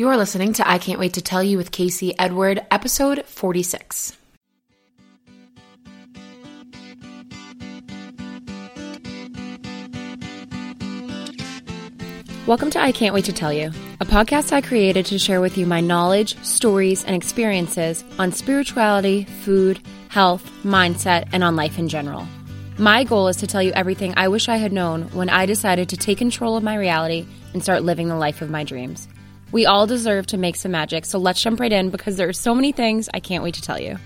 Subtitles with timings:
[0.00, 4.16] You are listening to I Can't Wait to Tell You with Casey Edward, episode 46.
[12.46, 15.58] Welcome to I Can't Wait to Tell You, a podcast I created to share with
[15.58, 21.90] you my knowledge, stories, and experiences on spirituality, food, health, mindset, and on life in
[21.90, 22.26] general.
[22.78, 25.90] My goal is to tell you everything I wish I had known when I decided
[25.90, 29.06] to take control of my reality and start living the life of my dreams.
[29.52, 32.32] We all deserve to make some magic, so let's jump right in because there are
[32.32, 33.98] so many things I can't wait to tell you.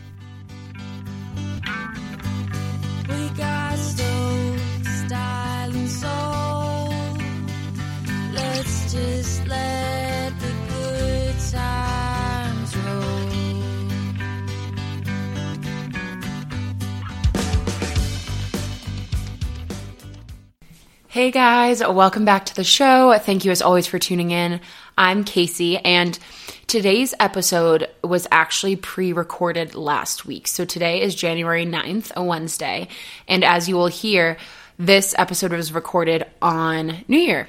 [21.15, 23.17] Hey guys, welcome back to the show.
[23.17, 24.61] Thank you as always for tuning in.
[24.99, 26.19] I'm Casey, and
[26.67, 30.49] today's episode was actually pre recorded last week.
[30.49, 32.89] So today is January 9th, a Wednesday.
[33.29, 34.39] And as you will hear,
[34.77, 37.49] this episode was recorded on New Year.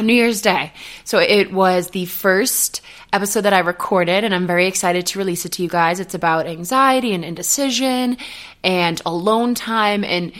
[0.00, 0.72] New Year's Day.
[1.04, 2.80] So it was the first
[3.12, 6.00] episode that I recorded, and I'm very excited to release it to you guys.
[6.00, 8.16] It's about anxiety and indecision
[8.64, 10.04] and alone time.
[10.04, 10.32] And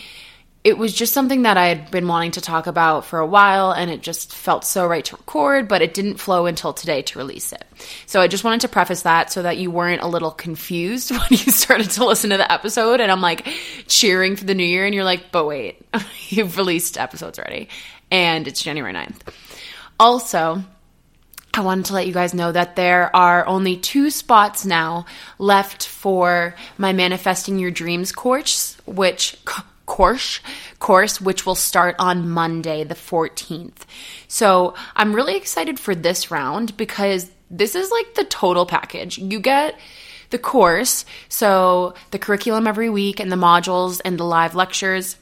[0.69, 3.73] it was just something that I had been wanting to talk about for a while,
[3.73, 7.19] and it just felt so right to record, but it didn't flow until today to
[7.19, 7.65] release it.
[8.05, 11.27] So I just wanted to preface that so that you weren't a little confused when
[11.31, 13.49] you started to listen to the episode, and I'm like
[13.87, 15.81] cheering for the new year, and you're like, but wait,
[16.29, 17.71] you've released episodes already,
[18.11, 19.21] and it's January 9th.
[19.99, 20.63] Also,
[21.55, 25.07] I wanted to let you guys know that there are only two spots now
[25.39, 29.35] left for my Manifesting Your Dreams course, which
[29.89, 30.41] course
[30.79, 33.87] course which will start on Monday the 14th.
[34.29, 39.19] So, I'm really excited for this round because this is like the total package.
[39.19, 39.75] You get
[40.31, 45.17] the course, so the curriculum every week and the modules and the live lectures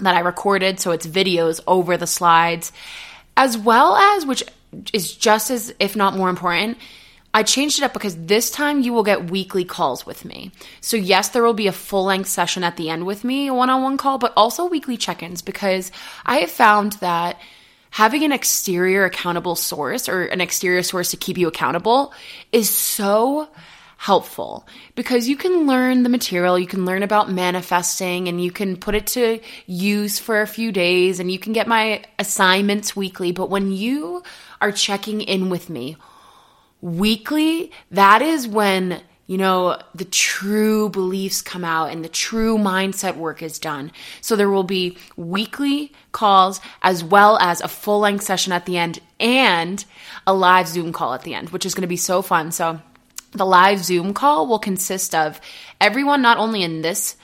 [0.00, 2.72] that I recorded, so it's videos over the slides,
[3.36, 4.42] as well as, which
[4.92, 6.76] is just as, if not more important,
[7.34, 10.52] I changed it up because this time you will get weekly calls with me.
[10.80, 13.54] So, yes, there will be a full length session at the end with me, a
[13.54, 15.90] one on one call, but also weekly check ins because
[16.26, 17.40] I have found that
[17.90, 22.12] having an exterior accountable source or an exterior source to keep you accountable
[22.50, 23.48] is so
[23.96, 28.76] helpful because you can learn the material, you can learn about manifesting, and you can
[28.76, 33.32] put it to use for a few days, and you can get my assignments weekly.
[33.32, 34.22] But when you
[34.60, 35.96] are checking in with me
[36.82, 39.00] weekly, that is when
[39.32, 43.90] you know, the true beliefs come out and the true mindset work is done.
[44.20, 48.76] So there will be weekly calls as well as a full length session at the
[48.76, 49.82] end and
[50.26, 52.52] a live Zoom call at the end, which is going to be so fun.
[52.52, 52.80] So
[53.30, 55.40] the live Zoom call will consist of
[55.80, 57.16] everyone, not only in this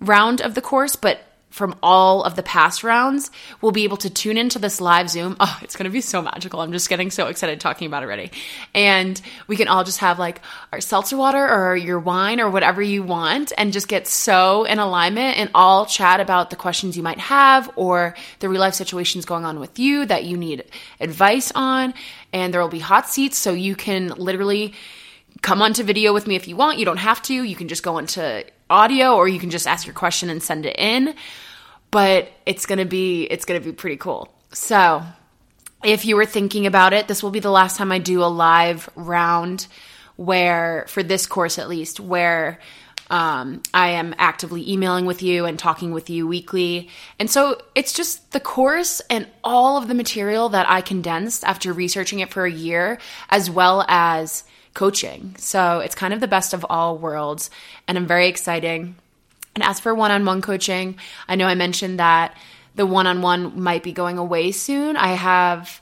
[0.00, 1.20] round of the course, but
[1.54, 5.36] from all of the past rounds will be able to tune into this live Zoom.
[5.46, 6.60] Oh, it's going to be so magical.
[6.60, 8.30] I'm just getting so excited talking about it already.
[8.74, 10.40] And we can all just have like
[10.72, 14.78] our seltzer water or your wine or whatever you want and just get so in
[14.78, 19.26] alignment and all chat about the questions you might have or the real life situations
[19.26, 20.64] going on with you that you need
[20.98, 21.92] advice on.
[22.32, 24.72] And there will be hot seats so you can literally
[25.42, 26.78] come onto video with me if you want.
[26.78, 27.34] You don't have to.
[27.34, 30.64] You can just go into audio or you can just ask your question and send
[30.64, 31.14] it in
[31.94, 34.28] but it's going to be it's going to be pretty cool.
[34.52, 35.04] So,
[35.84, 38.26] if you were thinking about it, this will be the last time I do a
[38.26, 39.68] live round
[40.16, 42.58] where for this course at least where
[43.10, 46.88] um, I am actively emailing with you and talking with you weekly.
[47.20, 51.72] And so it's just the course and all of the material that I condensed after
[51.72, 52.98] researching it for a year,
[53.30, 55.36] as well as coaching.
[55.38, 57.50] So it's kind of the best of all worlds.
[57.86, 58.94] And I'm very excited
[59.54, 60.96] and as for one on one coaching,
[61.28, 62.36] I know I mentioned that
[62.74, 64.96] the one on one might be going away soon.
[64.96, 65.80] I have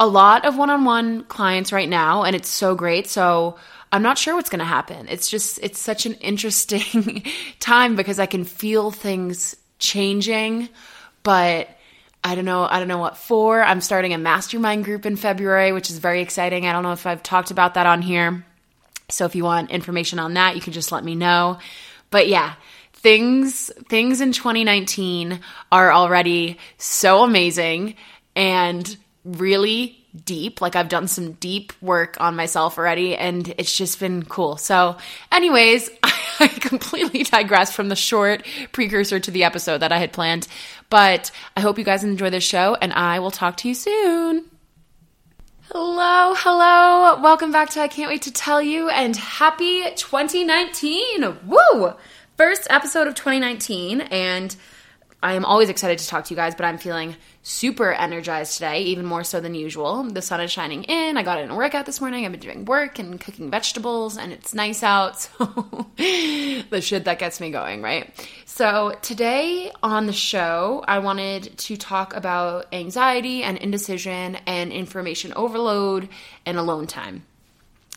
[0.00, 3.08] a lot of one on one clients right now, and it's so great.
[3.08, 3.58] So
[3.90, 5.08] I'm not sure what's going to happen.
[5.08, 7.24] It's just, it's such an interesting
[7.60, 10.68] time because I can feel things changing,
[11.22, 11.68] but
[12.22, 13.62] I don't know, I don't know what for.
[13.62, 16.66] I'm starting a mastermind group in February, which is very exciting.
[16.66, 18.44] I don't know if I've talked about that on here.
[19.08, 21.58] So if you want information on that, you can just let me know.
[22.10, 22.54] But yeah,
[22.98, 25.38] things things in 2019
[25.70, 27.94] are already so amazing
[28.34, 34.00] and really deep like i've done some deep work on myself already and it's just
[34.00, 34.96] been cool so
[35.30, 35.90] anyways
[36.40, 40.48] i completely digressed from the short precursor to the episode that i had planned
[40.90, 44.44] but i hope you guys enjoy this show and i will talk to you soon
[45.70, 47.20] Hello, hello.
[47.20, 51.36] Welcome back to I Can't Wait to Tell You and happy 2019.
[51.44, 51.92] Woo!
[52.38, 54.54] First episode of 2019 and
[55.20, 58.82] I am always excited to talk to you guys, but I'm feeling super energized today,
[58.82, 60.04] even more so than usual.
[60.04, 61.16] The sun is shining in.
[61.16, 62.24] I got in a workout this morning.
[62.24, 65.28] I've been doing work and cooking vegetables, and it's nice out.
[65.98, 68.14] So, the shit that gets me going, right?
[68.44, 75.32] So, today on the show, I wanted to talk about anxiety and indecision and information
[75.34, 76.08] overload
[76.46, 77.24] and alone time.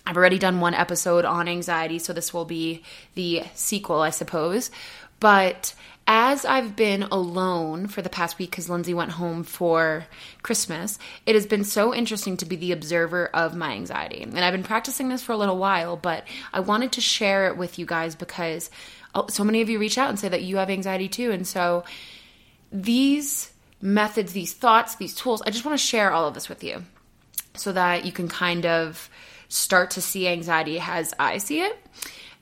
[0.06, 2.84] I've already done one episode on anxiety, so this will be
[3.16, 4.72] the sequel, I suppose.
[5.20, 5.76] But
[6.08, 10.06] as I've been alone for the past week because Lindsay went home for
[10.42, 14.24] Christmas, it has been so interesting to be the observer of my anxiety.
[14.24, 17.56] And I've been practicing this for a little while, but I wanted to share it
[17.56, 18.70] with you guys because
[19.14, 21.32] oh, so many of you reach out and say that you have anxiety too.
[21.32, 21.84] And so
[22.72, 26.64] these methods, these thoughts, these tools, I just want to share all of this with
[26.64, 26.84] you
[27.56, 29.10] so that you can kind of
[29.52, 31.78] start to see anxiety as I see it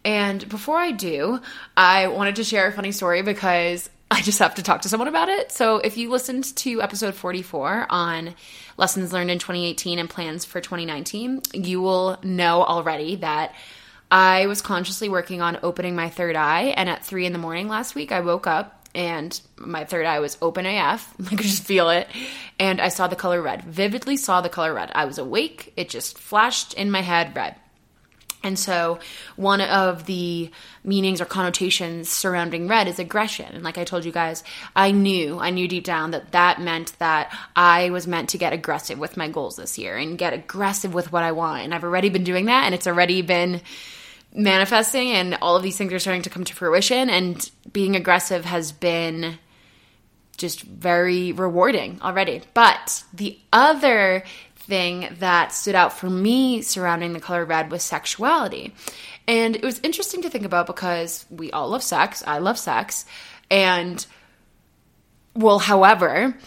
[0.05, 1.41] and before I do,
[1.75, 5.07] I wanted to share a funny story because I just have to talk to someone
[5.07, 5.51] about it.
[5.51, 8.33] So, if you listened to episode 44 on
[8.75, 13.53] lessons learned in 2018 and plans for 2019, you will know already that
[14.09, 16.73] I was consciously working on opening my third eye.
[16.75, 20.19] And at three in the morning last week, I woke up and my third eye
[20.19, 21.13] was open AF.
[21.25, 22.07] I could just feel it.
[22.57, 24.91] And I saw the color red, vividly saw the color red.
[24.93, 27.55] I was awake, it just flashed in my head red.
[28.41, 28.99] And so,
[29.35, 30.49] one of the
[30.85, 33.53] meanings or connotations surrounding red is aggression.
[33.53, 36.97] And like I told you guys, I knew, I knew deep down that that meant
[36.99, 40.93] that I was meant to get aggressive with my goals this year and get aggressive
[40.93, 41.63] with what I want.
[41.63, 43.59] And I've already been doing that, and it's already been
[44.33, 47.09] manifesting, and all of these things are starting to come to fruition.
[47.09, 49.39] And being aggressive has been
[50.37, 52.41] just very rewarding already.
[52.53, 54.23] But the other
[54.55, 58.73] thing that stood out for me surrounding the color red was sexuality.
[59.27, 62.23] And it was interesting to think about because we all love sex.
[62.25, 63.05] I love sex.
[63.51, 64.05] And,
[65.35, 66.37] well, however,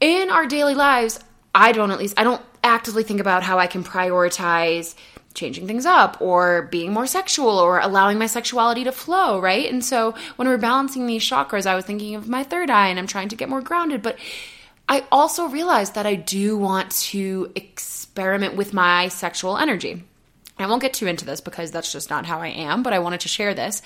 [0.00, 1.18] in our daily lives,
[1.54, 4.94] I don't at least, I don't actively think about how I can prioritize
[5.32, 9.70] changing things up or being more sexual or allowing my sexuality to flow, right?
[9.70, 12.98] And so when we're balancing these chakras, I was thinking of my third eye and
[12.98, 14.18] I'm trying to get more grounded, but
[14.88, 20.04] I also realized that I do want to experiment with my sexual energy.
[20.58, 22.98] I won't get too into this because that's just not how I am, but I
[22.98, 23.82] wanted to share this.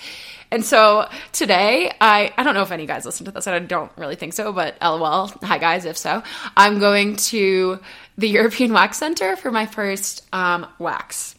[0.51, 3.59] And so today, I I don't know if any guys listen to this, and I
[3.59, 5.27] don't really think so, but lol.
[5.43, 6.23] Hi guys, if so,
[6.55, 7.79] I'm going to
[8.17, 11.36] the European Wax Center for my first um, wax.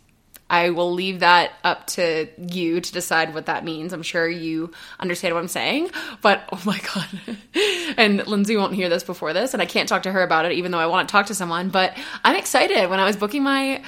[0.50, 3.92] I will leave that up to you to decide what that means.
[3.92, 5.90] I'm sure you understand what I'm saying,
[6.22, 7.06] but oh my God.
[7.96, 10.52] and Lindsay won't hear this before this, and I can't talk to her about it,
[10.52, 11.68] even though I want to talk to someone.
[11.68, 12.88] But I'm excited.
[12.88, 13.82] When I was booking my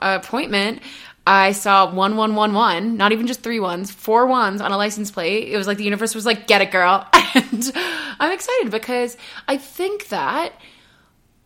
[0.00, 0.80] appointment,
[1.26, 5.48] I saw 1111, not even just three ones, four ones on a license plate.
[5.48, 7.06] It was like the universe was like, get it, girl.
[7.34, 7.72] And
[8.20, 9.16] I'm excited because
[9.48, 10.52] I think that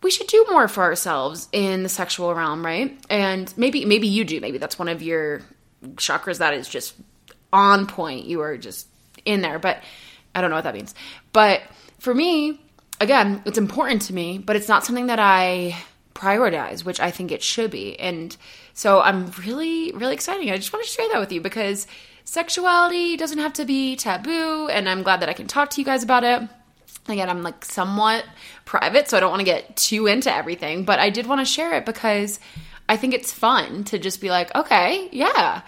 [0.02, 2.98] we should do more for ourselves in the sexual realm, right?
[3.08, 4.40] And maybe maybe you do.
[4.40, 5.42] Maybe that's one of your
[5.94, 6.94] chakras that is just
[7.52, 8.26] on point.
[8.26, 8.86] You are just
[9.24, 9.82] in there, but
[10.34, 10.94] I don't know what that means.
[11.32, 11.62] But
[11.98, 12.60] for me,
[13.00, 15.76] again, it's important to me, but it's not something that I
[16.14, 17.98] prioritize, which I think it should be.
[17.98, 18.36] And
[18.74, 20.48] so I'm really really excited.
[20.50, 21.86] I just want to share that with you because
[22.24, 25.84] sexuality doesn't have to be taboo and I'm glad that I can talk to you
[25.84, 26.42] guys about it.
[27.08, 28.24] Again, I'm like somewhat
[28.64, 31.44] private, so I don't want to get too into everything, but I did want to
[31.44, 32.40] share it because
[32.88, 35.62] I think it's fun to just be like, okay, yeah,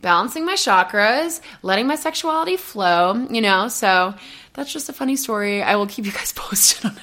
[0.00, 3.68] balancing my chakras, letting my sexuality flow, you know?
[3.68, 4.14] So
[4.54, 5.62] that's just a funny story.
[5.62, 7.00] I will keep you guys posted on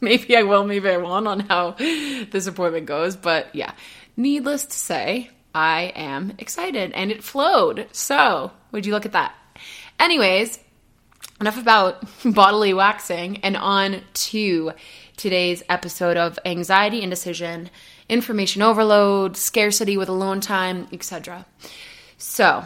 [0.00, 3.72] maybe I will, maybe I won't on how this appointment goes, but yeah.
[4.16, 7.86] Needless to say, I am excited and it flowed.
[7.92, 9.34] So, would you look at that?
[9.98, 10.58] Anyways,
[11.40, 14.72] enough about bodily waxing and on to
[15.16, 17.70] today's episode of anxiety, indecision,
[18.08, 21.44] information overload, scarcity with alone time, etc.
[22.16, 22.64] So,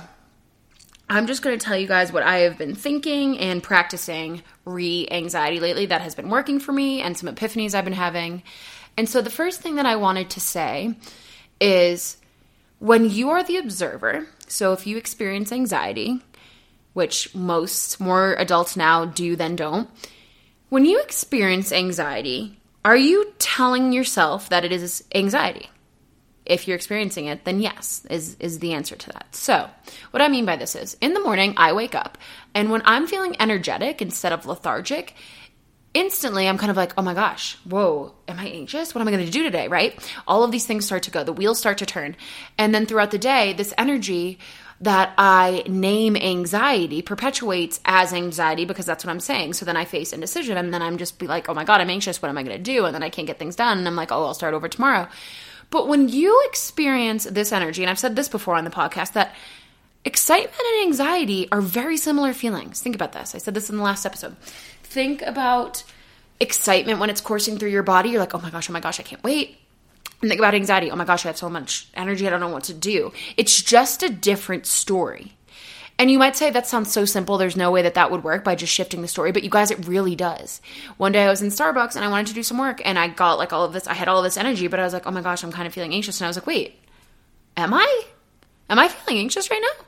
[1.09, 5.07] I'm just going to tell you guys what I have been thinking and practicing re
[5.11, 8.43] anxiety lately that has been working for me and some epiphanies I've been having.
[8.97, 10.95] And so, the first thing that I wanted to say
[11.61, 12.17] is
[12.79, 16.23] when you are the observer, so if you experience anxiety,
[16.93, 19.89] which most more adults now do than don't.
[20.69, 25.71] When you experience anxiety, are you telling yourself that it is anxiety?
[26.45, 29.35] If you're experiencing it, then yes, is, is the answer to that.
[29.35, 29.71] So,
[30.11, 32.19] what I mean by this is in the morning, I wake up,
[32.53, 35.15] and when I'm feeling energetic instead of lethargic,
[35.95, 38.95] instantly I'm kind of like, oh my gosh, whoa, am I anxious?
[38.95, 39.69] What am I going to do today?
[39.69, 39.97] Right?
[40.27, 42.17] All of these things start to go, the wheels start to turn.
[42.59, 44.39] And then throughout the day, this energy
[44.83, 49.53] that I name anxiety perpetuates as anxiety because that's what I'm saying.
[49.53, 51.89] So then I face indecision and then I'm just be like, oh my God, I'm
[51.89, 52.21] anxious.
[52.21, 52.85] What am I going to do?
[52.85, 53.79] And then I can't get things done.
[53.79, 55.09] And I'm like, oh, I'll start over tomorrow.
[55.71, 59.35] But when you experience this energy, and I've said this before on the podcast, that
[60.05, 62.81] excitement and anxiety are very similar feelings.
[62.81, 63.37] Think about this.
[63.37, 64.37] I said this in the last episode.
[64.83, 65.85] Think about
[66.41, 68.11] excitement when it's coursing through your body.
[68.11, 69.59] You're like, oh my gosh, oh my gosh, I can't wait.
[70.23, 70.91] Think about anxiety.
[70.91, 73.13] Oh my gosh, I have so much energy, I don't know what to do.
[73.37, 75.33] It's just a different story.
[75.99, 78.45] And you might say that sounds so simple, there's no way that that would work
[78.45, 80.61] by just shifting the story, but you guys, it really does.
[80.97, 83.09] One day I was in Starbucks and I wanted to do some work and I
[83.09, 85.07] got like all of this, I had all of this energy, but I was like,
[85.07, 86.21] oh my gosh, I'm kind of feeling anxious.
[86.21, 86.81] And I was like, wait,
[87.57, 88.03] am I?
[88.71, 89.85] Am I feeling anxious right now?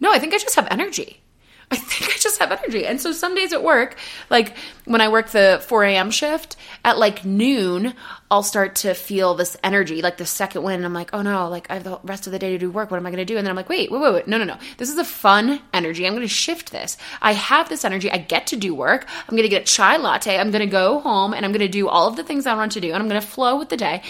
[0.00, 1.22] No, I think I just have energy.
[1.70, 2.86] I think I just have energy.
[2.86, 3.96] And so some days at work,
[4.30, 6.10] like when I work the 4 a.m.
[6.10, 7.94] shift, at like noon,
[8.30, 10.84] I'll start to feel this energy, like the second wind.
[10.84, 12.90] I'm like, oh no, like I have the rest of the day to do work.
[12.90, 13.36] What am I going to do?
[13.36, 14.28] And then I'm like, wait, wait, wait, wait.
[14.28, 14.58] No, no, no.
[14.76, 16.06] This is a fun energy.
[16.06, 16.96] I'm going to shift this.
[17.22, 18.10] I have this energy.
[18.10, 19.06] I get to do work.
[19.28, 20.38] I'm going to get a chai latte.
[20.38, 22.54] I'm going to go home and I'm going to do all of the things I
[22.54, 22.92] want to do.
[22.92, 24.02] And I'm going to flow with the day.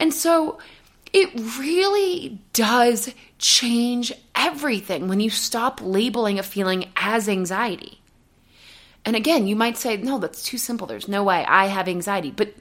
[0.00, 0.58] And so
[1.12, 8.00] it really does change everything when you stop labeling a feeling as anxiety.
[9.04, 10.86] And again, you might say, no, that's too simple.
[10.86, 12.32] There's no way I have anxiety.
[12.32, 12.54] But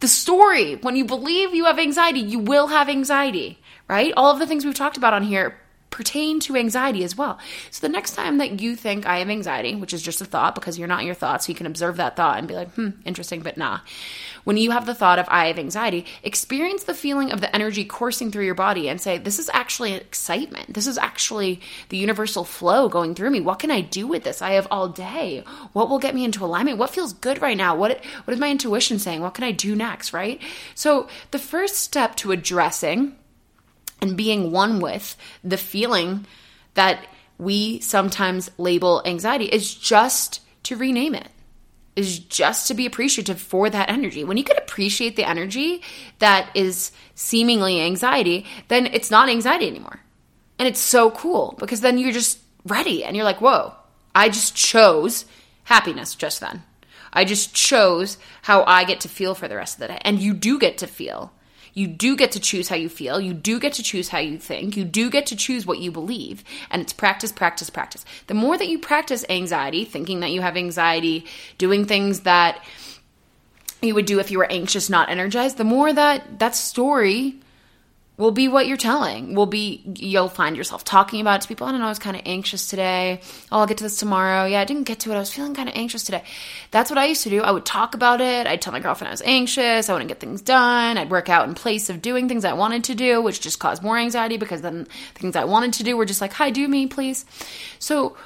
[0.00, 3.58] the story, when you believe you have anxiety, you will have anxiety,
[3.88, 4.12] right?
[4.16, 5.58] All of the things we've talked about on here
[5.94, 7.38] pertain to anxiety as well.
[7.70, 10.56] So the next time that you think I have anxiety, which is just a thought
[10.56, 12.90] because you're not your thoughts, so you can observe that thought and be like, hmm,
[13.04, 13.78] interesting, but nah.
[14.42, 17.84] When you have the thought of I have anxiety, experience the feeling of the energy
[17.84, 20.74] coursing through your body and say, this is actually excitement.
[20.74, 21.60] This is actually
[21.90, 23.40] the universal flow going through me.
[23.40, 24.42] What can I do with this?
[24.42, 25.44] I have all day.
[25.74, 26.78] What will get me into alignment?
[26.78, 27.76] What feels good right now?
[27.76, 29.20] What what is my intuition saying?
[29.20, 30.42] What can I do next, right?
[30.74, 33.14] So the first step to addressing
[34.04, 36.26] and being one with the feeling
[36.74, 37.06] that
[37.38, 41.28] we sometimes label anxiety is just to rename it
[41.96, 44.24] is just to be appreciative for that energy.
[44.24, 45.80] When you can appreciate the energy
[46.18, 50.00] that is seemingly anxiety, then it's not anxiety anymore.
[50.58, 53.74] And it's so cool because then you're just ready and you're like, whoa,
[54.14, 55.24] I just chose
[55.64, 56.62] happiness just then.
[57.12, 60.00] I just chose how I get to feel for the rest of the day.
[60.02, 61.32] And you do get to feel
[61.74, 63.20] you do get to choose how you feel.
[63.20, 64.76] You do get to choose how you think.
[64.76, 66.44] You do get to choose what you believe.
[66.70, 68.04] And it's practice, practice, practice.
[68.28, 71.26] The more that you practice anxiety, thinking that you have anxiety,
[71.58, 72.64] doing things that
[73.82, 77.36] you would do if you were anxious, not energized, the more that that story
[78.16, 79.34] will be what you're telling.
[79.34, 81.66] Will be you'll find yourself talking about it to people.
[81.66, 83.20] I don't know, I was kind of anxious today.
[83.50, 84.46] Oh, I'll get to this tomorrow.
[84.46, 85.16] Yeah, I didn't get to it.
[85.16, 86.22] I was feeling kind of anxious today.
[86.70, 87.42] That's what I used to do.
[87.42, 88.46] I would talk about it.
[88.46, 89.88] I'd tell my girlfriend I was anxious.
[89.88, 90.96] I wouldn't get things done.
[90.96, 93.82] I'd work out in place of doing things I wanted to do, which just caused
[93.82, 96.86] more anxiety because then things I wanted to do were just like, "Hi, do me,
[96.86, 97.24] please."
[97.78, 98.16] So,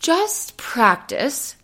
[0.00, 1.54] just practice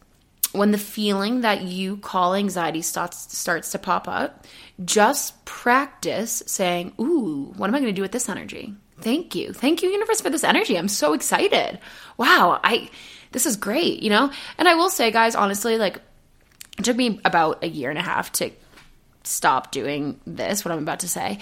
[0.55, 4.47] when the feeling that you call anxiety starts starts to pop up
[4.85, 8.75] just practice saying, Ooh, what am I going to do with this energy?
[9.01, 9.53] Thank you.
[9.53, 10.77] Thank you, universe, for this energy.
[10.77, 11.79] I'm so excited.
[12.17, 12.91] Wow, I
[13.33, 14.31] this is great, you know?
[14.59, 16.01] And I will say, guys, honestly, like
[16.79, 18.51] it took me about a year and a half to
[19.25, 21.39] stop doing this, what I'm about to say.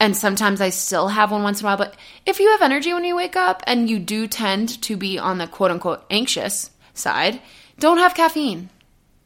[0.00, 2.92] And sometimes I still have one once in a while, but if you have energy
[2.92, 6.70] when you wake up and you do tend to be on the quote unquote anxious
[6.94, 7.40] side,
[7.78, 8.70] don't have caffeine.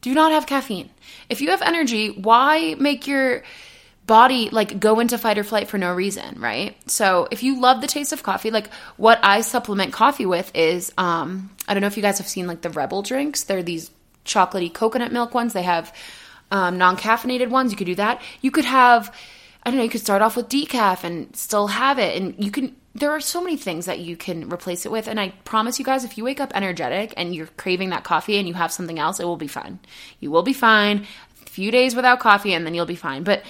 [0.03, 0.89] Do not have caffeine.
[1.29, 3.43] If you have energy, why make your
[4.05, 6.75] body like go into fight or flight for no reason, right?
[6.91, 10.91] So if you love the taste of coffee, like what I supplement coffee with is
[10.97, 13.43] um I don't know if you guys have seen like the REBBL drinks.
[13.43, 13.91] They're these
[14.25, 15.53] chocolatey coconut milk ones.
[15.53, 15.95] They have
[16.51, 17.71] um, non-caffeinated ones.
[17.71, 18.21] You could do that.
[18.41, 19.15] You could have
[19.63, 22.51] I don't know, you could start off with decaf and still have it and you
[22.51, 25.07] can there are so many things that you can replace it with.
[25.07, 28.37] And I promise you guys, if you wake up energetic and you're craving that coffee
[28.37, 29.79] and you have something else, it will be fine.
[30.19, 31.07] You will be fine.
[31.45, 33.23] A few days without coffee and then you'll be fine.
[33.23, 33.43] But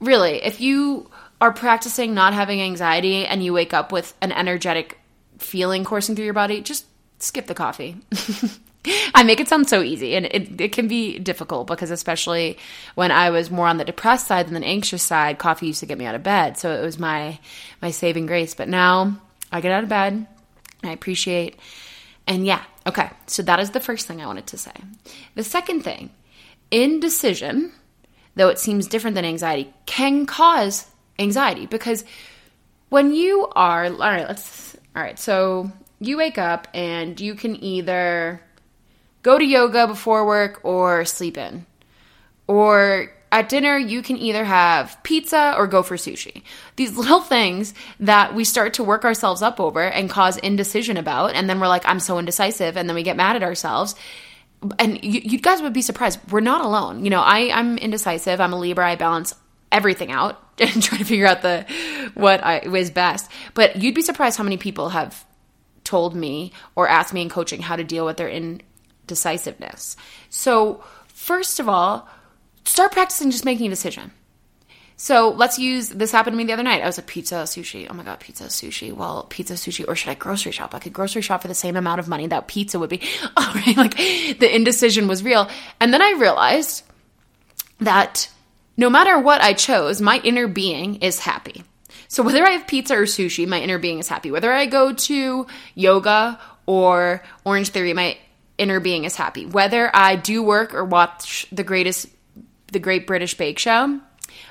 [0.00, 4.98] really, if you are practicing not having anxiety and you wake up with an energetic
[5.38, 6.86] feeling coursing through your body, just
[7.20, 7.96] skip the coffee.
[9.14, 12.58] I make it sound so easy, and it, it can be difficult because, especially
[12.94, 15.86] when I was more on the depressed side than the anxious side, coffee used to
[15.86, 16.58] get me out of bed.
[16.58, 17.38] So it was my
[17.82, 18.54] my saving grace.
[18.54, 19.20] But now
[19.52, 20.26] I get out of bed,
[20.82, 21.56] I appreciate,
[22.26, 23.10] and yeah, okay.
[23.26, 24.72] So that is the first thing I wanted to say.
[25.34, 26.10] The second thing,
[26.70, 27.72] indecision,
[28.34, 30.86] though it seems different than anxiety, can cause
[31.18, 32.04] anxiety because
[32.88, 35.18] when you are all right, let's all right.
[35.18, 38.40] So you wake up and you can either
[39.28, 41.66] go to yoga before work or sleep in.
[42.46, 46.44] Or at dinner, you can either have pizza or go for sushi.
[46.76, 51.34] These little things that we start to work ourselves up over and cause indecision about.
[51.34, 52.78] And then we're like, I'm so indecisive.
[52.78, 53.94] And then we get mad at ourselves.
[54.78, 56.20] And you, you guys would be surprised.
[56.30, 57.04] We're not alone.
[57.04, 58.40] You know, I, I'm indecisive.
[58.40, 58.88] I'm a Libra.
[58.88, 59.34] I balance
[59.70, 61.66] everything out and try to figure out the
[62.14, 63.30] what I was best.
[63.52, 65.22] But you'd be surprised how many people have
[65.84, 68.30] told me or asked me in coaching how to deal with their
[69.08, 69.96] indecisiveness.
[70.28, 72.08] So, first of all,
[72.64, 74.12] start practicing just making a decision.
[75.00, 76.82] So let's use this happened to me the other night.
[76.82, 77.86] I was like, pizza, sushi.
[77.88, 78.92] Oh my God, pizza, sushi.
[78.92, 80.74] Well, pizza, sushi, or should I grocery shop?
[80.74, 83.00] I could grocery shop for the same amount of money that pizza would be.
[83.36, 85.48] All right, like the indecision was real.
[85.78, 86.82] And then I realized
[87.78, 88.28] that
[88.76, 91.62] no matter what I chose, my inner being is happy.
[92.08, 94.32] So whether I have pizza or sushi, my inner being is happy.
[94.32, 95.46] Whether I go to
[95.76, 98.18] yoga or Orangetheory, my
[98.58, 99.46] inner being is happy.
[99.46, 102.06] Whether I do work or watch the greatest
[102.70, 103.98] the Great British Bake Show,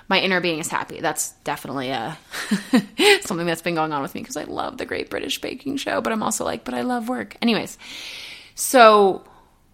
[0.10, 1.02] my inner being is happy.
[1.02, 2.14] That's definitely uh,
[2.74, 5.78] a something that's been going on with me because I love the Great British Baking
[5.78, 7.38] Show, but I'm also like, but I love work.
[7.42, 7.78] Anyways,
[8.56, 9.24] so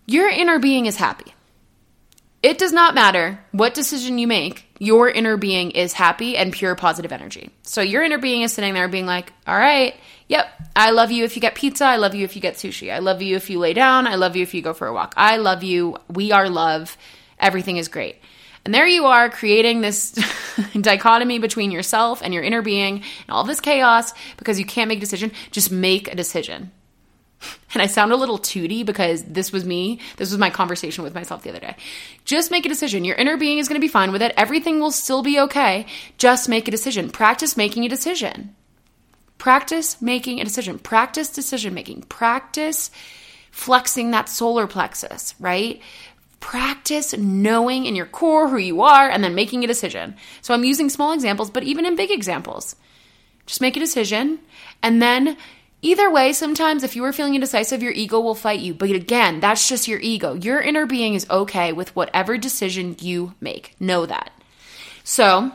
[0.06, 1.33] your inner being is happy.
[2.44, 6.76] It does not matter what decision you make, your inner being is happy and pure
[6.76, 7.52] positive energy.
[7.62, 9.96] So your inner being is sitting there being like, all right,
[10.28, 11.86] yep, I love you if you get pizza.
[11.86, 12.94] I love you if you get sushi.
[12.94, 14.08] I love you if you lay down.
[14.08, 15.14] I love you if you go for a walk.
[15.16, 15.96] I love you.
[16.10, 16.98] We are love.
[17.40, 18.18] Everything is great.
[18.66, 20.12] And there you are creating this
[20.82, 24.98] dichotomy between yourself and your inner being and all this chaos because you can't make
[24.98, 25.32] a decision.
[25.52, 26.72] Just make a decision.
[27.74, 30.00] And I sound a little tooty because this was me.
[30.18, 31.76] This was my conversation with myself the other day.
[32.26, 33.06] Just make a decision.
[33.06, 34.34] Your inner being is going to be fine with it.
[34.38, 35.86] Everything will still be okay.
[36.18, 37.10] Just make a decision.
[37.10, 38.56] Practice making a decision.
[39.38, 40.80] Practice making a decision.
[40.80, 42.04] Practice decision making.
[42.04, 42.92] Practice
[43.52, 45.82] flexing that solar plexus, right?
[46.44, 50.14] practice knowing in your core who you are and then making a decision.
[50.42, 52.76] So I'm using small examples, but even in big examples,
[53.46, 54.40] just make a decision.
[54.84, 55.38] And then
[55.84, 58.74] either way, sometimes if you are feeling indecisive, your ego will fight you.
[58.74, 60.34] But again, that's just your ego.
[60.34, 63.76] Your inner being is okay with whatever decision you make.
[63.80, 64.32] Know that.
[65.04, 65.52] So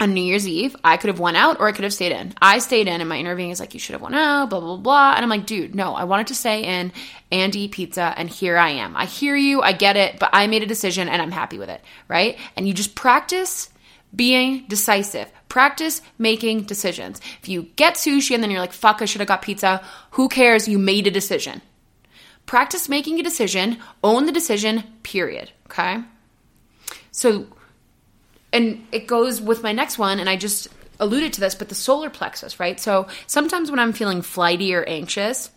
[0.00, 2.34] on New Year's Eve, I could have went out or I could have stayed in.
[2.40, 4.60] I stayed in, and my inner being is like, you should have went out, blah,
[4.60, 5.14] blah, blah.
[5.14, 6.92] And I'm like, dude, no, I wanted to stay in
[7.30, 8.96] and eat pizza, and here I am.
[8.96, 11.68] I hear you, I get it, but I made a decision and I'm happy with
[11.68, 12.38] it, right?
[12.56, 13.70] And you just practice
[14.14, 15.30] being decisive.
[15.48, 17.20] Practice making decisions.
[17.40, 20.28] If you get sushi and then you're like, fuck, I should have got pizza, who
[20.28, 20.68] cares?
[20.68, 21.62] You made a decision.
[22.46, 25.50] Practice making a decision, own the decision, period.
[25.66, 26.02] Okay?
[27.10, 27.46] So,
[28.54, 30.68] and it goes with my next one and i just
[31.00, 34.84] alluded to this but the solar plexus right so sometimes when i'm feeling flighty or
[34.84, 35.50] anxious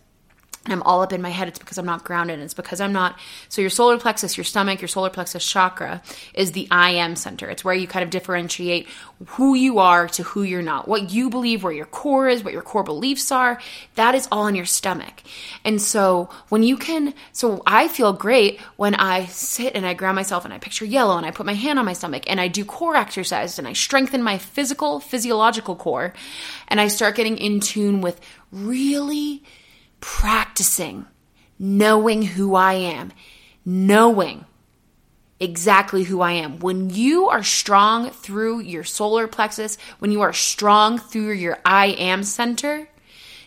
[0.68, 2.42] and I'm all up in my head, it's because I'm not grounded.
[2.42, 3.18] It's because I'm not.
[3.48, 6.02] So, your solar plexus, your stomach, your solar plexus chakra
[6.34, 7.50] is the I am center.
[7.50, 8.86] It's where you kind of differentiate
[9.28, 12.52] who you are to who you're not, what you believe, where your core is, what
[12.52, 13.62] your core beliefs are.
[13.96, 15.24] That is all in your stomach.
[15.64, 20.18] And so, when you can, so I feel great when I sit and I ground
[20.18, 22.50] myself and I picture yellow and I put my hand on my stomach and I
[22.50, 26.14] do core exercises and I strengthen my physical, physiological core
[26.68, 28.20] and I start getting in tune with
[28.52, 29.44] really
[30.00, 31.06] practicing
[31.60, 33.12] knowing who I am,
[33.66, 34.46] knowing
[35.40, 36.60] exactly who I am.
[36.60, 41.88] When you are strong through your solar plexus, when you are strong through your I
[41.88, 42.90] am center,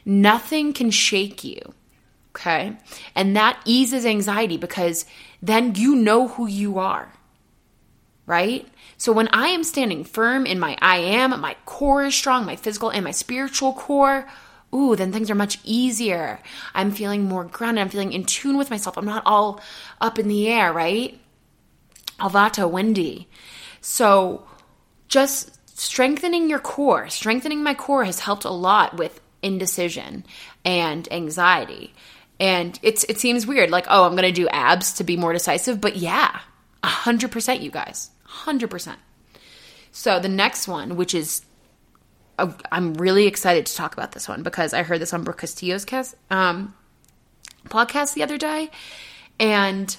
[0.05, 1.75] nothing can shake you.
[2.31, 2.77] Okay?
[3.15, 5.05] And that eases anxiety because
[5.43, 7.13] then you know who you are.
[8.27, 8.69] Right?
[8.97, 12.55] So when I am standing firm in my I am, my core is strong, my
[12.55, 14.29] physical and my spiritual core,
[14.75, 16.41] ooh, then things are much easier.
[16.75, 17.83] I'm feeling more grounded.
[17.83, 18.97] I'm feeling in tune with myself.
[18.97, 19.61] I'm not all
[20.01, 21.19] up in the air, right?
[22.19, 23.29] Alvata, windy.
[23.81, 24.47] So
[25.09, 30.25] just strengthening your core, strengthening my core has helped a lot with indecision
[30.65, 31.95] and anxiety.
[32.39, 35.81] And it's it seems weird, like, oh, I'm gonna do abs to be more decisive,
[35.81, 36.41] but yeah,
[36.85, 38.11] hundred percent, you guys.
[38.25, 38.99] Hundred percent.
[39.93, 41.43] So the next one, which is
[42.71, 45.85] I'm really excited to talk about this one because I heard this on Brooke Castillo's
[45.85, 46.75] cast, um,
[47.67, 48.71] podcast the other day,
[49.39, 49.97] and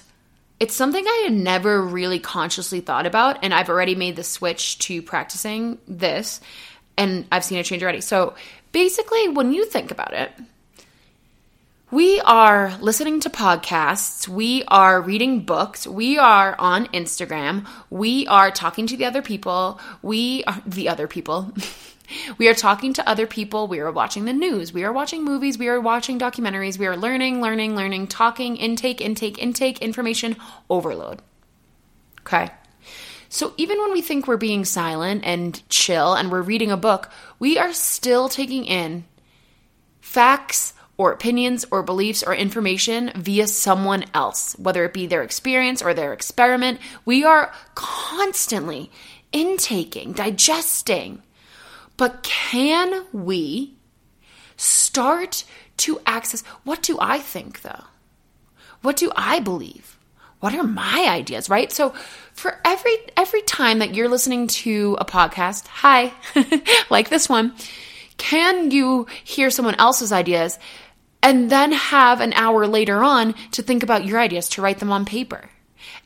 [0.60, 4.78] it's something I had never really consciously thought about, and I've already made the switch
[4.80, 6.40] to practicing this,
[6.96, 8.00] and I've seen a change already.
[8.00, 8.34] So
[8.70, 10.30] basically, when you think about it,
[11.90, 18.50] we are listening to podcasts, we are reading books, we are on Instagram, we are
[18.50, 21.52] talking to the other people, we are the other people.
[22.38, 23.66] We are talking to other people.
[23.68, 24.72] We are watching the news.
[24.72, 25.58] We are watching movies.
[25.58, 26.78] We are watching documentaries.
[26.78, 30.36] We are learning, learning, learning, talking, intake, intake, intake, information
[30.68, 31.22] overload.
[32.20, 32.50] Okay.
[33.28, 37.10] So even when we think we're being silent and chill and we're reading a book,
[37.38, 39.04] we are still taking in
[40.00, 45.80] facts or opinions or beliefs or information via someone else, whether it be their experience
[45.80, 46.78] or their experiment.
[47.04, 48.90] We are constantly
[49.32, 51.22] intaking, digesting.
[51.96, 53.74] But can we
[54.56, 55.44] start
[55.78, 57.84] to access what do I think though?
[58.82, 59.98] What do I believe?
[60.40, 61.70] What are my ideas, right?
[61.70, 61.90] So
[62.32, 66.12] for every every time that you're listening to a podcast, hi,
[66.90, 67.54] like this one,
[68.16, 70.58] can you hear someone else's ideas
[71.22, 74.90] and then have an hour later on to think about your ideas, to write them
[74.90, 75.48] on paper?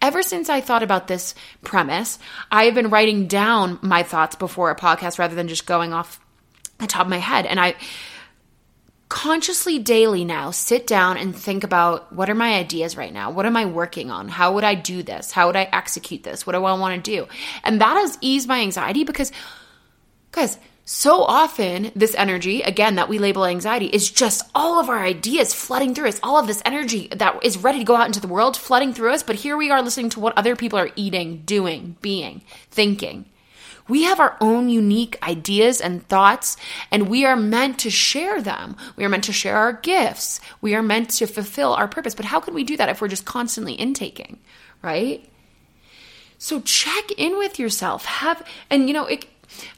[0.01, 2.19] Ever since I thought about this premise,
[2.51, 6.21] I have been writing down my thoughts before a podcast rather than just going off
[6.79, 7.47] the top of my head.
[7.47, 7.75] And I
[9.09, 13.31] consciously daily now sit down and think about what are my ideas right now?
[13.31, 14.29] What am I working on?
[14.29, 15.31] How would I do this?
[15.31, 16.47] How would I execute this?
[16.47, 17.29] What do I want to do?
[17.63, 19.31] And that has eased my anxiety because,
[20.33, 25.03] guys, so often this energy again that we label anxiety is just all of our
[25.03, 28.21] ideas flooding through us all of this energy that is ready to go out into
[28.21, 30.91] the world flooding through us but here we are listening to what other people are
[30.95, 33.27] eating doing being thinking
[33.89, 36.57] we have our own unique ideas and thoughts,
[36.91, 38.77] and we are meant to share them.
[38.97, 40.41] We are meant to share our gifts.
[40.61, 42.15] We are meant to fulfill our purpose.
[42.15, 44.39] But how can we do that if we're just constantly intaking,
[44.83, 45.25] right?
[46.39, 48.05] So check in with yourself.
[48.05, 49.25] Have, and you know, it,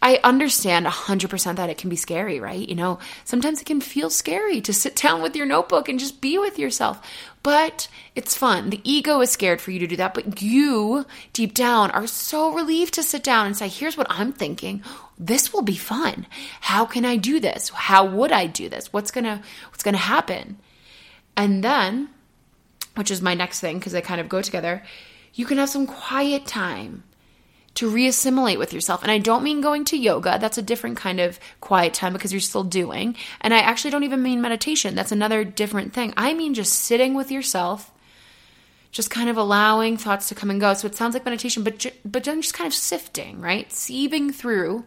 [0.01, 2.69] I understand 100% that it can be scary, right?
[2.69, 6.21] You know, sometimes it can feel scary to sit down with your notebook and just
[6.21, 7.01] be with yourself,
[7.43, 8.71] but it's fun.
[8.71, 12.53] The ego is scared for you to do that, but you, deep down, are so
[12.53, 14.83] relieved to sit down and say, here's what I'm thinking.
[15.19, 16.27] This will be fun.
[16.61, 17.71] How can I do this?
[17.71, 18.93] How would I do this?
[18.93, 20.59] What's gonna, what's gonna happen?
[21.37, 22.09] And then,
[22.97, 24.83] which is my next thing, because they kind of go together,
[25.35, 27.05] you can have some quiet time
[27.79, 29.03] to reassimilate with yourself.
[29.05, 32.33] And I don't mean going to yoga, that's a different kind of quiet time because
[32.33, 33.14] you're still doing.
[33.41, 36.12] And I actually don't even mean meditation, that's another different thing.
[36.17, 37.93] I mean just sitting with yourself,
[38.91, 40.75] just kind of allowing thoughts to come and go.
[40.75, 43.69] So it sounds like meditation, but but then just kind of sifting, right?
[43.69, 44.85] Sieving through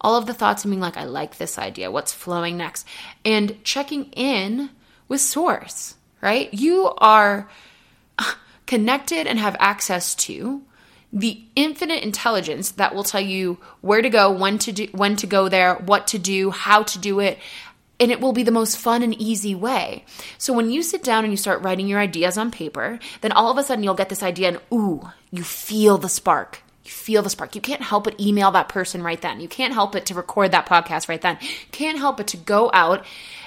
[0.00, 1.90] all of the thoughts and being like, I like this idea.
[1.90, 2.88] What's flowing next?
[3.26, 4.70] And checking in
[5.06, 6.48] with source, right?
[6.54, 7.50] You are
[8.18, 8.32] uh,
[8.66, 10.62] connected and have access to
[11.12, 15.26] the infinite intelligence that will tell you where to go, when to do, when to
[15.26, 17.38] go there, what to do, how to do it,
[18.00, 20.04] and it will be the most fun and easy way.
[20.38, 23.50] So when you sit down and you start writing your ideas on paper, then all
[23.50, 26.62] of a sudden you'll get this idea and ooh, you feel the spark.
[26.84, 27.54] You feel the spark.
[27.54, 29.40] You can't help but email that person right then.
[29.40, 31.38] You can't help but to record that podcast right then.
[31.70, 33.04] Can't help but to go out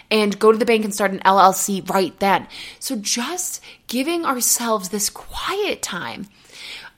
[0.10, 2.48] and go to the bank and start an LLC right then.
[2.80, 6.28] So just giving ourselves this quiet time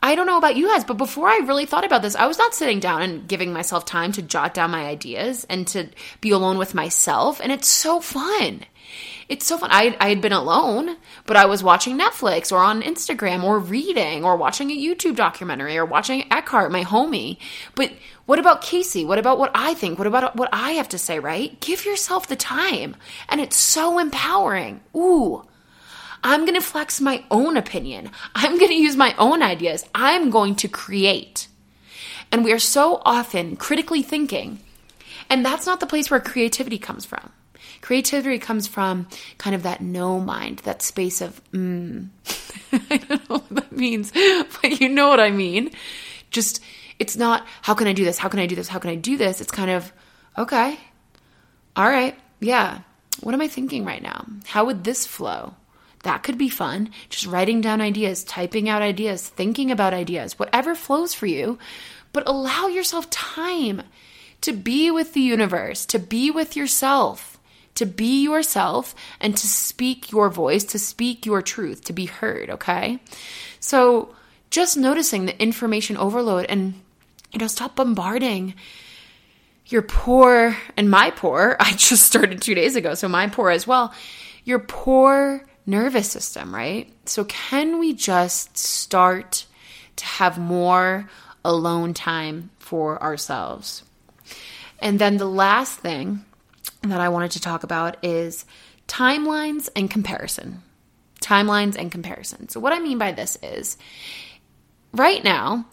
[0.02, 2.38] I don't know about you guys, but before I really thought about this, I was
[2.38, 5.90] not sitting down and giving myself time to jot down my ideas and to
[6.22, 7.42] be alone with myself.
[7.42, 8.66] And it's so fun.
[9.28, 9.70] It's so fun.
[9.72, 14.24] I, I had been alone, but I was watching Netflix or on Instagram or reading
[14.24, 17.38] or watching a YouTube documentary or watching Eckhart, my homie.
[17.76, 17.92] But
[18.26, 19.04] what about Casey?
[19.04, 19.98] What about what I think?
[19.98, 21.60] What about what I have to say, right?
[21.60, 22.96] Give yourself the time.
[23.28, 24.82] And it's so empowering.
[24.96, 25.44] Ooh.
[26.28, 28.12] I'm going to flex my own opinion.
[28.36, 29.86] I'm going to use my own ideas.
[29.96, 31.48] I'm going to create.
[32.34, 34.60] And we are so often critically thinking,
[35.30, 37.32] and that's not the place where creativity comes from.
[37.80, 42.10] Creativity comes from kind of that no mind, that space of, mm.
[42.74, 44.12] I don't know what that means,
[44.62, 45.72] but you know what I mean.
[46.30, 46.62] Just,
[47.00, 48.18] it's not, how can I do this?
[48.18, 48.68] How can I do this?
[48.68, 49.40] How can I do this?
[49.40, 49.94] It's kind of,
[50.38, 50.78] okay,
[51.78, 52.82] all right, yeah.
[53.22, 54.26] What am I thinking right now?
[54.46, 55.54] How would this flow?
[56.04, 56.92] That could be fun.
[57.10, 61.58] Just writing down ideas, typing out ideas, thinking about ideas, whatever flows for you.
[62.14, 63.84] But allow yourself time
[64.42, 67.40] to be with the universe, to be with yourself,
[67.76, 72.50] to be yourself, and to speak your voice, to speak your truth, to be heard,
[72.50, 73.00] okay?
[73.60, 74.16] So
[74.50, 76.76] just noticing the information overload and,
[77.32, 78.54] you know, stop bombarding
[79.66, 81.58] your poor and my poor.
[81.60, 83.94] I just started two days ago, so my poor as well.
[84.46, 86.92] Your poor nervous system, right?
[87.06, 89.46] So, can we just start
[89.98, 91.10] to have more
[91.46, 93.84] alone time for ourselves?
[94.80, 96.24] And then the last thing
[96.82, 98.46] that I wanted to talk about is
[98.88, 100.64] timelines and comparison.
[101.22, 102.50] Timelines and comparison.
[102.50, 103.78] So, what I mean by this is
[104.94, 105.66] right now,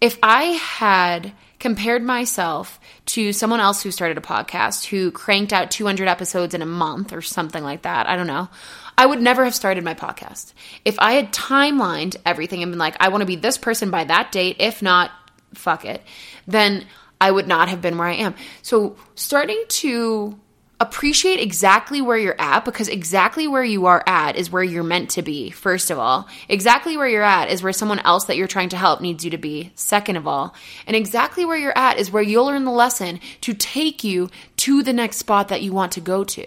[0.00, 5.70] if I had compared myself to someone else who started a podcast who cranked out
[5.70, 8.48] 200 episodes in a month or something like that, I don't know.
[8.98, 10.52] I would never have started my podcast.
[10.84, 14.04] If I had timelined everything and been like, I want to be this person by
[14.04, 15.10] that date, if not,
[15.54, 16.02] fuck it,
[16.46, 16.86] then
[17.20, 18.34] I would not have been where I am.
[18.62, 20.38] So starting to
[20.78, 25.10] appreciate exactly where you're at because exactly where you are at is where you're meant
[25.10, 26.28] to be, first of all.
[26.48, 29.30] Exactly where you're at is where someone else that you're trying to help needs you
[29.30, 30.54] to be, second of all.
[30.86, 34.28] And exactly where you're at is where you'll learn the lesson to take you
[34.58, 36.46] to the next spot that you want to go to.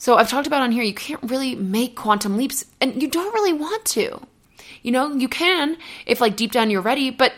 [0.00, 3.34] So I've talked about on here, you can't really make quantum leaps and you don't
[3.34, 4.18] really want to.
[4.82, 7.34] You know, you can if like deep down you're ready, but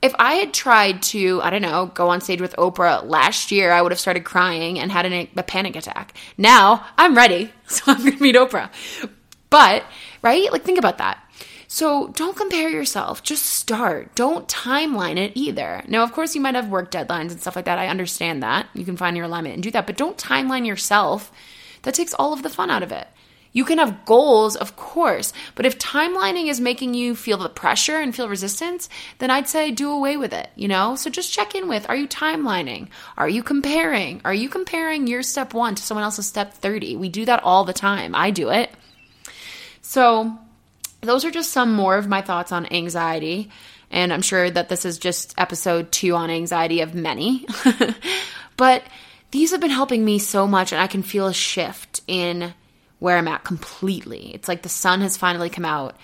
[0.00, 3.70] if I had tried to, I don't know, go on stage with Oprah last year,
[3.70, 6.16] I would have started crying and had an, a panic attack.
[6.38, 8.70] Now I'm ready, so I'm to meet Oprah.
[9.50, 9.84] But,
[10.22, 10.50] right?
[10.50, 11.22] Like, think about that.
[11.68, 13.22] So don't compare yourself.
[13.22, 14.14] Just start.
[14.14, 15.82] Don't timeline it either.
[15.86, 17.78] Now, of course, you might have work deadlines and stuff like that.
[17.78, 18.68] I understand that.
[18.72, 21.30] You can find your alignment and do that, but don't timeline yourself.
[21.86, 23.06] That takes all of the fun out of it.
[23.52, 27.98] You can have goals, of course, but if timelining is making you feel the pressure
[27.98, 30.96] and feel resistance, then I'd say do away with it, you know?
[30.96, 32.88] So just check in with are you timelining?
[33.16, 34.20] Are you comparing?
[34.24, 36.96] Are you comparing your step one to someone else's step 30?
[36.96, 38.16] We do that all the time.
[38.16, 38.68] I do it.
[39.80, 40.36] So
[41.02, 43.48] those are just some more of my thoughts on anxiety.
[43.92, 47.46] And I'm sure that this is just episode two on anxiety of many.
[48.56, 48.82] but
[49.36, 52.54] these have been helping me so much, and I can feel a shift in
[53.00, 54.34] where I'm at completely.
[54.34, 55.94] It's like the sun has finally come out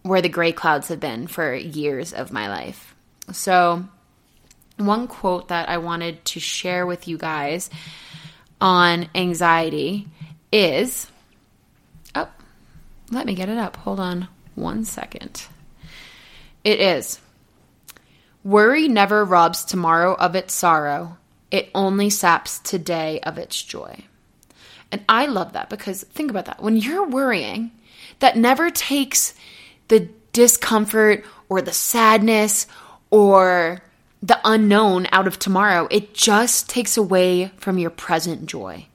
[0.00, 2.94] where the gray clouds have been for years of my life.
[3.32, 3.84] So,
[4.78, 7.68] one quote that I wanted to share with you guys
[8.62, 10.08] on anxiety
[10.50, 11.06] is
[12.14, 12.30] oh,
[13.10, 13.76] let me get it up.
[13.76, 15.44] Hold on one second.
[16.64, 17.20] It is
[18.42, 21.18] Worry never robs tomorrow of its sorrow,
[21.54, 24.02] it only saps today of its joy.
[24.90, 26.60] And I love that because think about that.
[26.60, 27.70] When you're worrying,
[28.18, 29.34] that never takes
[29.86, 32.66] the discomfort or the sadness
[33.10, 33.84] or
[34.20, 35.86] the unknown out of tomorrow.
[35.92, 38.86] It just takes away from your present joy.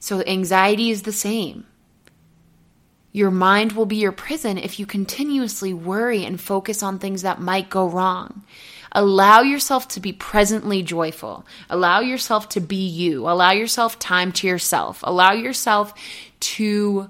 [0.00, 1.68] So anxiety is the same.
[3.12, 7.40] Your mind will be your prison if you continuously worry and focus on things that
[7.40, 8.42] might go wrong.
[8.92, 11.46] Allow yourself to be presently joyful.
[11.70, 13.28] Allow yourself to be you.
[13.28, 15.00] Allow yourself time to yourself.
[15.02, 15.94] Allow yourself
[16.40, 17.08] to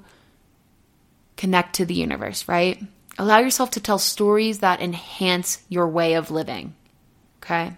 [1.36, 2.80] connect to the universe, right?
[3.18, 6.74] Allow yourself to tell stories that enhance your way of living.
[7.42, 7.72] Okay?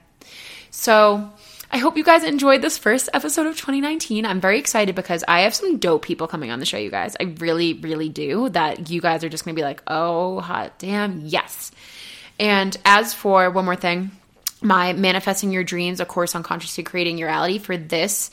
[0.71, 1.31] So,
[1.71, 4.27] I hope you guys enjoyed this first episode of 2019.
[4.27, 7.17] I'm very excited because I have some dope people coming on the show, you guys.
[7.19, 8.49] I really, really do.
[8.51, 11.73] That you guys are just gonna be like, oh, hot damn, yes.
[12.39, 14.11] And as for one more thing,
[14.61, 18.31] my Manifesting Your Dreams, a course on consciously creating your reality for this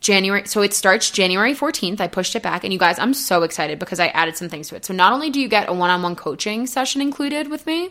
[0.00, 0.46] January.
[0.46, 2.00] So it starts January 14th.
[2.00, 2.64] I pushed it back.
[2.64, 4.84] And you guys, I'm so excited because I added some things to it.
[4.84, 7.90] So not only do you get a one on one coaching session included with me,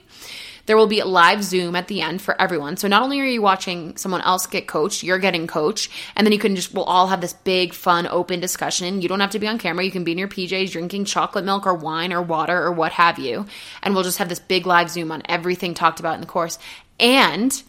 [0.66, 2.78] there will be a live Zoom at the end for everyone.
[2.78, 6.32] So not only are you watching someone else get coached, you're getting coached, and then
[6.32, 9.02] you can just, we'll all have this big, fun, open discussion.
[9.02, 9.84] You don't have to be on camera.
[9.84, 12.92] You can be in your PJs drinking chocolate milk or wine or water or what
[12.94, 13.46] have you.
[13.84, 16.60] And we'll just have this big live Zoom on everything talked about in the course.
[17.00, 17.62] And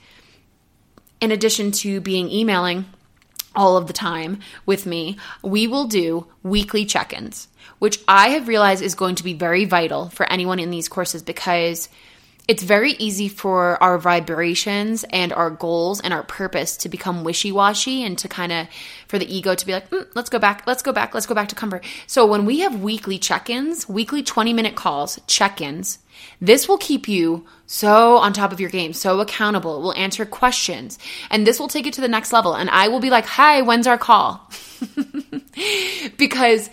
[1.20, 2.86] in addition to being emailing,
[3.54, 8.48] all of the time with me, we will do weekly check ins, which I have
[8.48, 11.88] realized is going to be very vital for anyone in these courses because
[12.48, 18.02] it's very easy for our vibrations and our goals and our purpose to become wishy-washy
[18.02, 18.66] and to kind of
[19.06, 21.34] for the ego to be like mm, let's go back let's go back let's go
[21.34, 21.84] back to comfort.
[22.06, 25.98] So when we have weekly check-ins weekly 20 minute calls check-ins
[26.40, 29.78] this will keep you so on top of your game so accountable.
[29.78, 30.98] It will answer questions
[31.30, 32.54] and this will take it to the next level.
[32.54, 34.50] And i will be like hi when's our call?
[36.16, 36.70] Because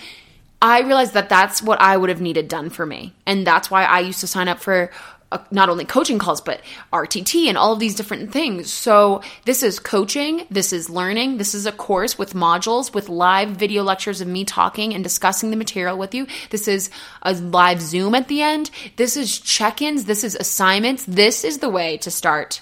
[0.61, 3.13] I realized that that's what I would have needed done for me.
[3.25, 4.91] And that's why I used to sign up for
[5.31, 6.61] uh, not only coaching calls but
[6.91, 8.71] RTT and all of these different things.
[8.71, 13.49] So this is coaching, this is learning, this is a course with modules with live
[13.49, 16.27] video lectures of me talking and discussing the material with you.
[16.49, 16.89] This is
[17.21, 18.71] a live Zoom at the end.
[18.95, 21.03] This is check-ins, this is assignments.
[21.05, 22.61] This is the way to start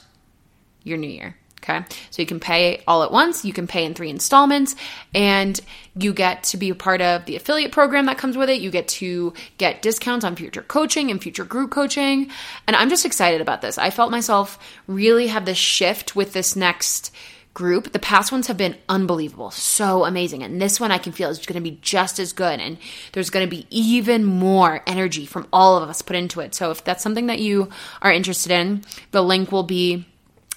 [0.84, 1.36] your new year.
[1.64, 1.84] Okay.
[2.12, 4.76] So you can pay all at once, you can pay in three installments,
[5.14, 5.60] and
[5.96, 8.62] you get to be a part of the affiliate program that comes with it.
[8.62, 12.30] You get to get discounts on future coaching and future group coaching.
[12.68, 13.78] And I'm just excited about this.
[13.78, 17.12] I felt myself really have this shift with this next
[17.54, 17.92] group.
[17.92, 20.44] The past ones have been unbelievable, so amazing.
[20.44, 22.60] And this one I can feel is going to be just as good.
[22.60, 22.78] And
[23.14, 26.54] there's going to be even more energy from all of us put into it.
[26.54, 27.70] So if that's something that you
[28.04, 30.06] are interested in, the link will be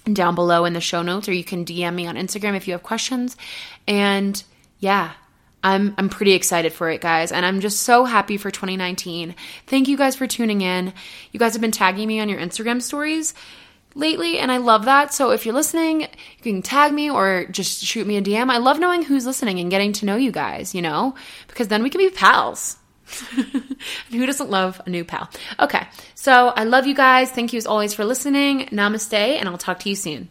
[0.05, 2.73] down below in the show notes, or you can DM me on Instagram if you
[2.73, 3.37] have questions.
[3.87, 4.43] And
[4.79, 5.13] yeah,
[5.63, 9.35] I'm I'm pretty excited for it, guys, and I'm just so happy for 2019.
[9.67, 10.93] Thank you guys for tuning in.
[11.33, 13.35] You guys have been tagging me on your Instagram stories
[13.95, 15.13] lately, and I love that.
[15.13, 18.51] So if you're listening, you can tag me or just shoot me a DM.
[18.51, 21.15] I love knowing who's listening and getting to know you guys, you know,
[21.49, 22.77] because then we can be pals.
[24.11, 25.29] Who doesn't love a new pal?
[25.59, 27.31] Okay, so I love you guys.
[27.31, 28.67] Thank you as always for listening.
[28.67, 30.29] Namaste, and I'll talk to you soon.